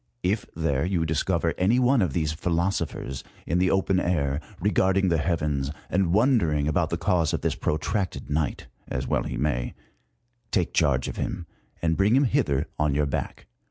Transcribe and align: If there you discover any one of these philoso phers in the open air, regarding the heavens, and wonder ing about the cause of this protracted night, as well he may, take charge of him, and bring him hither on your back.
If 0.23 0.47
there 0.55 0.83
you 0.83 1.05
discover 1.05 1.53
any 1.59 1.77
one 1.77 2.01
of 2.01 2.13
these 2.13 2.33
philoso 2.33 2.87
phers 2.87 3.21
in 3.45 3.59
the 3.59 3.69
open 3.69 3.99
air, 3.99 4.41
regarding 4.59 5.09
the 5.09 5.19
heavens, 5.19 5.69
and 5.91 6.11
wonder 6.11 6.51
ing 6.51 6.67
about 6.67 6.89
the 6.89 6.97
cause 6.97 7.33
of 7.35 7.41
this 7.41 7.53
protracted 7.53 8.27
night, 8.27 8.65
as 8.87 9.05
well 9.05 9.21
he 9.25 9.37
may, 9.37 9.75
take 10.49 10.73
charge 10.73 11.07
of 11.07 11.17
him, 11.17 11.45
and 11.83 11.97
bring 11.97 12.15
him 12.15 12.23
hither 12.23 12.65
on 12.79 12.95
your 12.95 13.05
back. 13.05 13.45